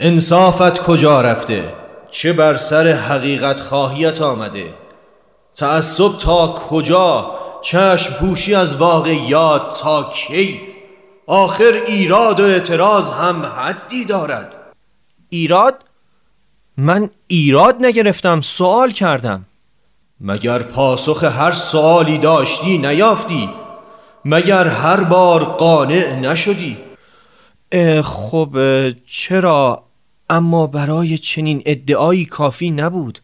انصافت 0.00 0.82
کجا 0.82 1.20
رفته؟ 1.20 1.72
چه 2.10 2.32
بر 2.32 2.56
سر 2.56 2.88
حقیقت 2.88 3.60
خواهیت 3.60 4.22
آمده؟ 4.22 4.74
تعصب 5.56 6.18
تا 6.18 6.46
کجا؟ 6.46 7.34
چشم 7.62 8.14
پوشی 8.14 8.54
از 8.54 8.76
واقعیات 8.76 9.80
تا 9.80 10.10
کی؟ 10.14 10.60
آخر 11.26 11.82
ایراد 11.86 12.40
و 12.40 12.44
اعتراض 12.44 13.10
هم 13.10 13.46
حدی 13.46 14.04
دارد. 14.04 14.56
ایراد؟ 15.28 15.74
من 16.76 17.10
ایراد 17.26 17.76
نگرفتم 17.80 18.40
سوال 18.40 18.90
کردم. 18.90 19.44
مگر 20.20 20.58
پاسخ 20.58 21.24
هر 21.24 21.52
سوالی 21.52 22.18
داشتی 22.18 22.78
نیافتی؟ 22.78 23.50
مگر 24.24 24.66
هر 24.66 25.04
بار 25.04 25.44
قانع 25.44 26.14
نشدی؟ 26.14 26.93
خب 28.02 28.58
چرا؟ 29.06 29.84
اما 30.30 30.66
برای 30.66 31.18
چنین 31.18 31.62
ادعایی 31.66 32.24
کافی 32.24 32.70
نبود. 32.70 33.18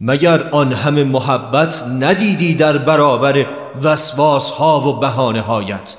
مگر 0.00 0.48
آن 0.50 0.72
همه 0.72 1.04
محبت 1.04 1.82
ندیدی 1.82 2.54
در 2.54 2.78
برابر 2.78 3.46
وسواس 3.82 4.50
ها 4.50 4.88
و 4.88 5.00
بهانه 5.00 5.40
هایت 5.40 5.96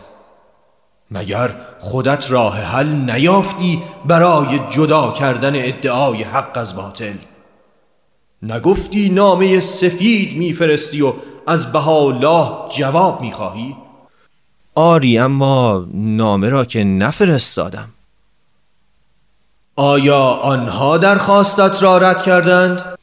مگر 1.12 1.52
خودت 1.80 2.32
راه 2.32 2.62
حل 2.62 2.88
نیافتی 2.88 3.84
برای 4.06 4.60
جدا 4.70 5.12
کردن 5.12 5.56
ادعای 5.56 6.24
حق 6.24 6.58
از 6.58 6.76
باطل؟ 6.76 7.14
نگفتی 8.42 9.10
نامه 9.10 9.60
سفید 9.60 10.38
میفرستی 10.38 11.02
و 11.02 11.14
از 11.48 11.76
الله 11.76 12.52
جواب 12.78 13.22
می‌خواهی؟ 13.22 13.76
آری 14.76 15.18
اما 15.18 15.86
نامه 15.94 16.50
را 16.50 16.66
که 16.66 16.84
نفرستادم 16.84 17.90
آیا 19.76 20.24
آنها 20.24 20.98
درخواستت 20.98 21.84
را 21.84 21.98
رد 21.98 22.22
کردند؟ 22.22 22.98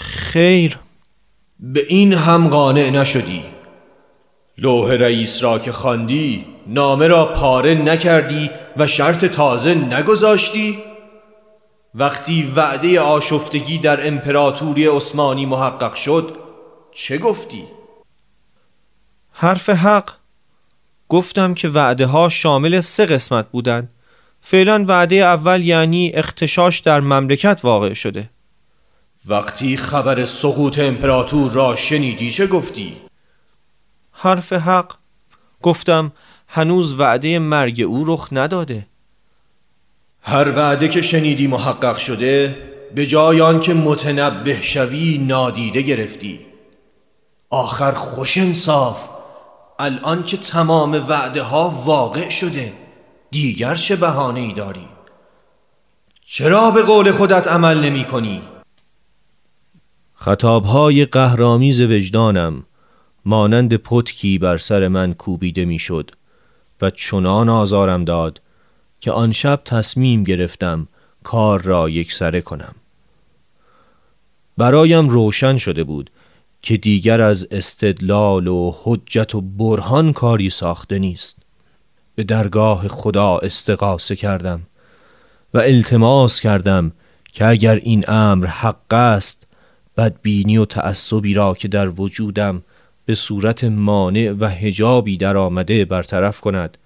خیر 0.00 0.78
به 1.60 1.86
این 1.88 2.12
هم 2.12 2.48
قانع 2.48 2.90
نشدی 2.90 3.44
لوح 4.58 4.92
رئیس 4.92 5.42
را 5.42 5.58
که 5.58 5.72
خواندی 5.72 6.46
نامه 6.66 7.08
را 7.08 7.24
پاره 7.24 7.74
نکردی 7.74 8.50
و 8.76 8.86
شرط 8.86 9.24
تازه 9.24 9.74
نگذاشتی؟ 9.74 10.78
وقتی 11.94 12.52
وعده 12.56 13.00
آشفتگی 13.00 13.78
در 13.78 14.06
امپراتوری 14.08 14.86
عثمانی 14.86 15.46
محقق 15.46 15.94
شد 15.94 16.36
چه 16.92 17.18
گفتی؟ 17.18 17.64
حرف 19.36 19.70
حق. 19.70 20.10
گفتم 21.08 21.54
که 21.54 21.68
وعده 21.68 22.06
ها 22.06 22.28
شامل 22.28 22.80
سه 22.80 23.06
قسمت 23.06 23.50
بودند. 23.50 23.88
فعلا 24.40 24.84
وعده 24.88 25.16
اول 25.16 25.62
یعنی 25.62 26.12
اختشاش 26.14 26.78
در 26.78 27.00
مملکت 27.00 27.60
واقع 27.62 27.94
شده. 27.94 28.30
وقتی 29.26 29.76
خبر 29.76 30.24
سقوط 30.24 30.78
امپراتور 30.78 31.52
را 31.52 31.76
شنیدی 31.76 32.30
چه 32.30 32.46
گفتی؟ 32.46 32.96
حرف 34.12 34.52
حق. 34.52 34.94
گفتم 35.62 36.12
هنوز 36.48 37.00
وعده 37.00 37.38
مرگ 37.38 37.80
او 37.80 38.04
رخ 38.06 38.28
نداده. 38.32 38.86
هر 40.22 40.50
وعده 40.56 40.88
که 40.88 41.02
شنیدی 41.02 41.46
محقق 41.46 41.96
شده 41.96 42.56
به 42.94 43.06
جای 43.06 43.40
آن 43.40 43.60
که 43.60 43.74
متنبه 43.74 44.62
شوی 44.62 45.18
نادیده 45.18 45.82
گرفتی. 45.82 46.40
آخر 47.50 47.92
خوش 47.92 48.38
انصاف. 48.38 49.13
الان 49.78 50.22
که 50.22 50.36
تمام 50.36 50.92
وعده 51.08 51.42
ها 51.42 51.82
واقع 51.84 52.30
شده 52.30 52.72
دیگر 53.30 53.74
چه 53.74 53.96
بهانه 53.96 54.40
ای 54.40 54.52
داری 54.52 54.88
چرا 56.26 56.70
به 56.70 56.82
قول 56.82 57.12
خودت 57.12 57.48
عمل 57.48 57.84
نمی 57.84 58.04
کنی؟ 58.04 58.42
خطابهای 60.14 61.04
قهرامیز 61.04 61.80
وجدانم 61.80 62.64
مانند 63.24 63.76
پتکی 63.76 64.38
بر 64.38 64.58
سر 64.58 64.88
من 64.88 65.14
کوبیده 65.14 65.64
می‌شد 65.64 66.10
و 66.82 66.90
چنان 66.90 67.48
آزارم 67.48 68.04
داد 68.04 68.40
که 69.00 69.12
آن 69.12 69.32
شب 69.32 69.60
تصمیم 69.64 70.22
گرفتم 70.22 70.88
کار 71.22 71.62
را 71.62 71.88
یکسره 71.88 72.40
کنم 72.40 72.74
برایم 74.56 75.08
روشن 75.08 75.58
شده 75.58 75.84
بود 75.84 76.10
که 76.64 76.76
دیگر 76.76 77.22
از 77.22 77.48
استدلال 77.50 78.46
و 78.46 78.74
حجت 78.82 79.34
و 79.34 79.40
برهان 79.40 80.12
کاری 80.12 80.50
ساخته 80.50 80.98
نیست. 80.98 81.36
به 82.14 82.24
درگاه 82.24 82.88
خدا 82.88 83.38
استقاسه 83.38 84.16
کردم 84.16 84.60
و 85.54 85.58
التماس 85.58 86.40
کردم 86.40 86.92
که 87.32 87.46
اگر 87.46 87.74
این 87.74 88.04
امر 88.08 88.46
حق 88.46 88.92
است 88.92 89.46
بدبینی 89.96 90.58
و 90.58 90.64
تعصبی 90.64 91.34
را 91.34 91.54
که 91.54 91.68
در 91.68 91.88
وجودم 92.00 92.62
به 93.06 93.14
صورت 93.14 93.64
مانع 93.64 94.30
و 94.40 94.44
هجابی 94.44 95.16
در 95.16 95.36
آمده 95.36 95.84
برطرف 95.84 96.40
کند 96.40 96.78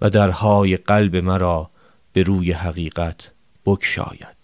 و 0.00 0.10
درهای 0.10 0.76
قلب 0.76 1.16
مرا 1.16 1.70
به 2.12 2.22
روی 2.22 2.52
حقیقت 2.52 3.30
بکشاید 3.66 4.35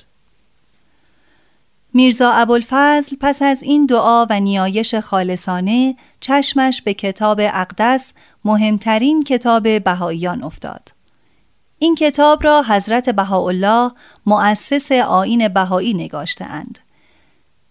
میرزا 1.95 2.33
ابوالفضل 2.33 3.17
پس 3.21 3.43
از 3.43 3.63
این 3.63 3.87
دعا 3.87 4.27
و 4.31 4.41
نیایش 4.41 4.95
خالصانه 4.95 5.97
چشمش 6.21 6.83
به 6.83 6.95
کتاب 6.95 7.41
اقدس 7.41 8.13
مهمترین 8.45 9.25
کتاب 9.25 9.85
بهاییان 9.85 10.43
افتاد. 10.43 10.89
این 11.79 11.95
کتاب 11.95 12.45
را 12.45 12.63
حضرت 12.63 13.11
بهاءالله 13.11 13.93
مؤسس 14.27 14.93
آین 14.93 15.49
بهایی 15.49 15.95
نگاشته 15.95 16.45
اند. 16.45 16.79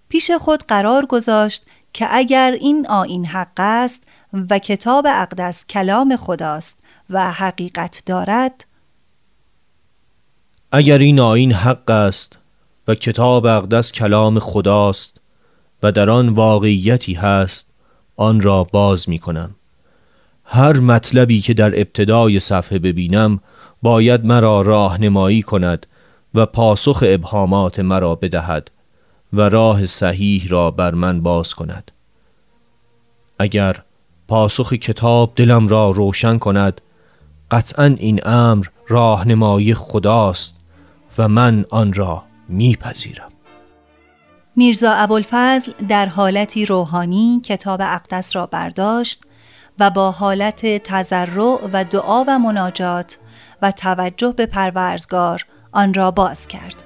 پیش 0.09 0.31
خود 0.31 0.63
قرار 0.63 1.05
گذاشت 1.05 1.65
که 1.93 2.07
اگر 2.09 2.51
این 2.51 2.87
آین 2.87 3.25
حق 3.25 3.59
است 3.59 4.03
و 4.49 4.59
کتاب 4.59 5.07
اقدس 5.09 5.65
کلام 5.65 6.15
خداست 6.15 6.77
و 7.09 7.31
حقیقت 7.31 8.03
دارد 8.05 8.65
اگر 10.71 10.97
این 10.97 11.19
آین 11.19 11.51
حق 11.51 11.89
است 11.89 12.40
کتاب 12.95 13.45
اقدس 13.45 13.91
کلام 13.91 14.39
خداست 14.39 15.21
و 15.83 15.91
در 15.91 16.09
آن 16.09 16.29
واقعیتی 16.29 17.13
هست 17.13 17.67
آن 18.15 18.41
را 18.41 18.63
باز 18.63 19.09
می 19.09 19.19
کنم. 19.19 19.55
هر 20.43 20.77
مطلبی 20.77 21.41
که 21.41 21.53
در 21.53 21.79
ابتدای 21.79 22.39
صفحه 22.39 22.79
ببینم 22.79 23.39
باید 23.81 24.25
مرا 24.25 24.61
راهنمایی 24.61 25.41
کند 25.41 25.87
و 26.33 26.45
پاسخ 26.45 27.03
ابهامات 27.07 27.79
مرا 27.79 28.15
بدهد 28.15 28.71
و 29.33 29.41
راه 29.41 29.85
صحیح 29.85 30.47
را 30.49 30.71
بر 30.71 30.93
من 30.93 31.21
باز 31.21 31.53
کند. 31.53 31.91
اگر 33.39 33.83
پاسخ 34.27 34.73
کتاب 34.73 35.33
دلم 35.35 35.67
را 35.67 35.91
روشن 35.91 36.37
کند 36.37 36.81
قطعا 37.51 37.85
این 37.85 38.27
امر 38.27 38.65
راهنمایی 38.87 39.73
خداست 39.73 40.55
و 41.17 41.27
من 41.27 41.65
آن 41.69 41.93
را 41.93 42.23
میپذیرم. 42.51 43.31
میرزا 44.55 44.93
ابوالفضل 44.93 45.71
در 45.89 46.05
حالتی 46.05 46.65
روحانی 46.65 47.41
کتاب 47.45 47.81
اقدس 47.81 48.35
را 48.35 48.45
برداشت 48.45 49.23
و 49.79 49.89
با 49.89 50.11
حالت 50.11 50.83
تضرع 50.83 51.59
و 51.73 51.83
دعا 51.83 52.23
و 52.27 52.39
مناجات 52.39 53.17
و 53.61 53.71
توجه 53.71 54.33
به 54.37 54.45
پروردگار 54.45 55.45
آن 55.71 55.93
را 55.93 56.11
باز 56.11 56.47
کرد. 56.47 56.83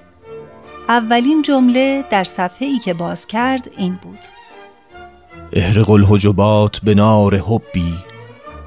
اولین 0.90 1.42
جمله 1.42 2.04
در 2.10 2.24
صفحه 2.24 2.68
ای 2.68 2.80
که 2.80 2.94
باز 2.94 3.28
کرد 3.28 3.70
این 3.78 4.00
بود. 4.02 4.20
احرق 5.54 5.90
الحجبات 5.90 6.80
به 6.84 6.96
نار 6.96 7.38
حبی 7.38 7.94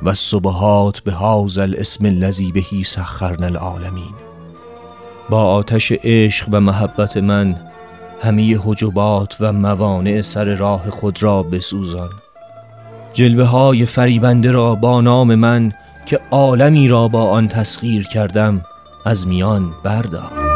و 0.03 0.15
صبحات 0.15 1.01
به 1.01 1.13
حاز 1.13 1.59
الاسم 1.59 2.05
الذی 2.05 2.53
بهی 2.53 2.85
سخرنا 2.85 3.47
العالمین. 3.47 4.15
با 5.31 5.43
آتش 5.43 5.93
عشق 6.05 6.49
و 6.53 6.61
محبت 6.61 7.17
من 7.17 7.57
همه 8.23 8.59
حجبات 8.65 9.37
و 9.41 9.53
موانع 9.53 10.23
سر 10.23 10.55
راه 10.55 10.91
خود 10.91 11.23
را 11.23 11.43
بسوزان 11.43 12.11
جلوه 13.13 13.45
های 13.45 13.85
فریبنده 13.85 14.51
را 14.51 14.75
با 14.75 15.01
نام 15.01 15.35
من 15.35 15.73
که 16.07 16.21
عالمی 16.31 16.89
را 16.89 17.09
با 17.09 17.23
آن 17.23 17.49
تسخیر 17.49 18.07
کردم 18.07 18.63
از 19.07 19.27
میان 19.27 19.71
بردار 19.85 20.49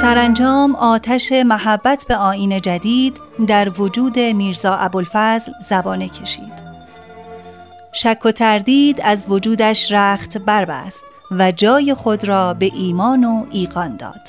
سرانجام 0.00 0.74
آتش 0.74 1.32
محبت 1.32 2.04
به 2.08 2.16
آین 2.16 2.60
جدید 2.60 3.20
در 3.46 3.72
وجود 3.78 4.18
میرزا 4.18 4.76
ابوالفضل 4.76 5.52
زبانه 5.68 6.08
کشید. 6.08 6.55
شک 7.98 8.18
و 8.24 8.32
تردید 8.32 9.00
از 9.04 9.26
وجودش 9.28 9.92
رخت 9.92 10.38
بربست 10.38 11.04
و 11.30 11.52
جای 11.52 11.94
خود 11.94 12.24
را 12.24 12.54
به 12.54 12.70
ایمان 12.74 13.24
و 13.24 13.46
ایقان 13.52 13.96
داد. 13.96 14.20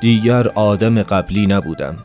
دیگر 0.00 0.48
آدم 0.48 1.02
قبلی 1.02 1.46
نبودم. 1.46 1.96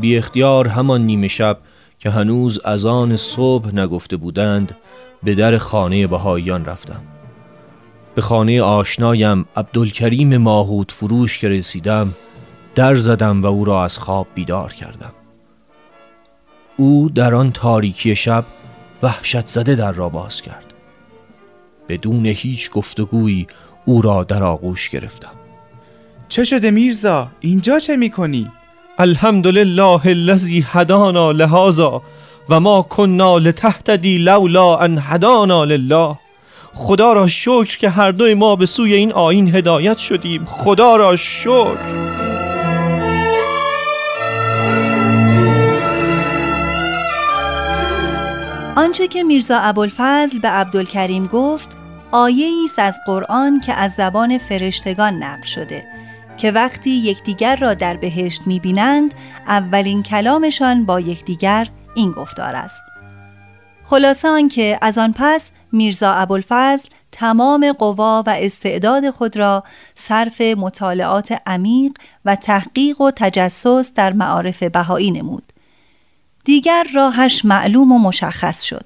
بی 0.00 0.16
اختیار 0.16 0.68
همان 0.68 1.00
نیمه 1.00 1.28
شب 1.28 1.58
که 1.98 2.10
هنوز 2.10 2.60
از 2.64 2.86
آن 2.86 3.16
صبح 3.16 3.74
نگفته 3.74 4.16
بودند 4.16 4.76
به 5.22 5.34
در 5.34 5.58
خانه 5.58 6.06
بهاییان 6.06 6.64
رفتم. 6.64 7.00
به 8.14 8.22
خانه 8.22 8.62
آشنایم 8.62 9.44
عبدالکریم 9.56 10.36
ماهود 10.36 10.92
فروش 10.92 11.38
که 11.38 11.48
رسیدم 11.48 12.14
در 12.74 12.94
زدم 12.94 13.42
و 13.42 13.46
او 13.46 13.64
را 13.64 13.84
از 13.84 13.98
خواب 13.98 14.26
بیدار 14.34 14.72
کردم 14.72 15.12
او 16.76 17.10
در 17.14 17.34
آن 17.34 17.52
تاریکی 17.52 18.16
شب 18.16 18.44
وحشت 19.02 19.46
زده 19.46 19.74
در 19.74 19.92
را 19.92 20.08
باز 20.08 20.42
کرد. 20.42 20.64
بدون 21.88 22.26
هیچ 22.26 22.70
گفتگویی 22.70 23.46
او 23.84 24.02
را 24.02 24.24
در 24.24 24.42
آغوش 24.42 24.88
گرفتم. 24.88 25.32
چه 26.28 26.44
شده 26.44 26.70
میرزا؟ 26.70 27.28
اینجا 27.40 27.78
چه 27.78 27.96
می‌کنی؟ 27.96 28.50
الحمدلله 28.98 30.06
الذی 30.06 30.64
هدانا 30.68 31.30
لهذا 31.30 32.02
و 32.48 32.60
ما 32.60 32.82
کنا 32.82 33.38
لتهتدی 33.38 34.18
لولا 34.18 34.76
ان 34.76 34.98
هدانا 35.02 35.64
لله. 35.64 36.18
خدا 36.74 37.12
را 37.12 37.28
شکر 37.28 37.78
که 37.78 37.90
هر 37.90 38.10
دوی 38.10 38.34
ما 38.34 38.56
به 38.56 38.66
سوی 38.66 38.94
این 38.94 39.12
آین 39.12 39.54
هدایت 39.54 39.98
شدیم. 39.98 40.44
خدا 40.44 40.96
را 40.96 41.16
شکر. 41.16 42.09
آنچه 48.80 49.08
که 49.08 49.22
میرزا 49.22 49.58
ابوالفضل 49.58 50.38
به 50.38 50.48
عبدالکریم 50.48 51.26
گفت 51.26 51.76
آیه 52.10 52.50
است 52.64 52.78
از 52.78 53.00
قرآن 53.06 53.60
که 53.60 53.72
از 53.72 53.92
زبان 53.92 54.38
فرشتگان 54.38 55.22
نقل 55.22 55.42
شده 55.42 55.84
که 56.36 56.50
وقتی 56.50 56.90
یکدیگر 56.90 57.56
را 57.56 57.74
در 57.74 57.96
بهشت 57.96 58.42
می‌بینند 58.46 59.14
اولین 59.46 60.02
کلامشان 60.02 60.84
با 60.84 61.00
یکدیگر 61.00 61.68
این 61.94 62.12
گفتار 62.12 62.54
است. 62.54 62.82
خلاصه 63.84 64.28
آنکه 64.28 64.78
از 64.82 64.98
آن 64.98 65.14
پس 65.16 65.50
میرزا 65.72 66.12
ابوالفضل 66.12 66.88
تمام 67.12 67.72
قوا 67.72 68.22
و 68.26 68.30
استعداد 68.30 69.10
خود 69.10 69.36
را 69.36 69.64
صرف 69.94 70.40
مطالعات 70.40 71.38
عمیق 71.46 71.92
و 72.24 72.36
تحقیق 72.36 73.00
و 73.00 73.10
تجسس 73.10 73.92
در 73.94 74.12
معارف 74.12 74.62
بهایی 74.62 75.10
نمود. 75.10 75.49
دیگر 76.44 76.86
راهش 76.94 77.44
معلوم 77.44 77.92
و 77.92 77.98
مشخص 77.98 78.62
شد. 78.62 78.84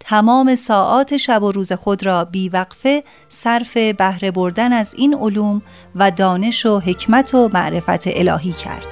تمام 0.00 0.54
ساعات 0.54 1.16
شب 1.16 1.42
و 1.42 1.52
روز 1.52 1.72
خود 1.72 2.06
را 2.06 2.24
بیوقفه 2.24 3.04
صرف 3.28 3.76
بهره 3.76 4.30
بردن 4.30 4.72
از 4.72 4.94
این 4.94 5.14
علوم 5.14 5.62
و 5.94 6.10
دانش 6.10 6.66
و 6.66 6.78
حکمت 6.78 7.34
و 7.34 7.50
معرفت 7.54 8.06
الهی 8.06 8.52
کرد. 8.52 8.86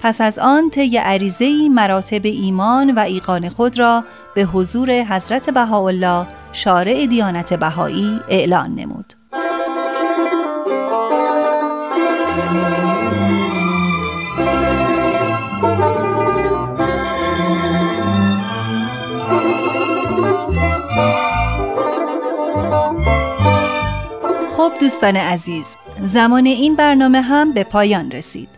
پس 0.00 0.20
از 0.20 0.38
آن 0.38 0.70
طی 0.70 0.96
عریضه‌ای 0.96 1.68
مراتب 1.68 2.24
ایمان 2.24 2.94
و 2.94 2.98
ایقان 2.98 3.48
خود 3.48 3.78
را 3.78 4.04
به 4.34 4.42
حضور 4.42 4.90
حضرت 4.90 5.50
بهاءالله 5.50 6.26
شارع 6.52 7.06
دیانت 7.06 7.54
بهایی 7.54 8.20
اعلان 8.28 8.74
نمود. 8.74 9.14
خب 24.74 24.80
دوستان 24.80 25.16
عزیز 25.16 25.76
زمان 26.00 26.46
این 26.46 26.76
برنامه 26.76 27.20
هم 27.20 27.52
به 27.52 27.64
پایان 27.64 28.10
رسید. 28.10 28.48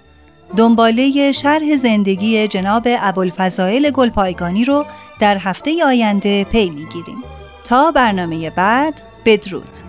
دنباله 0.57 1.33
شرح 1.33 1.77
زندگی 1.77 2.49
جناب 2.49 2.83
ابوالفضائل 2.87 3.91
گلپایگانی 3.91 4.65
رو 4.65 4.85
در 5.21 5.39
هفته 5.39 5.85
آینده 5.85 6.45
پی 6.45 6.71
می‌گیریم. 6.71 7.25
تا 7.65 7.91
برنامه 7.91 8.51
بعد 8.51 9.01
بدرود. 9.25 9.86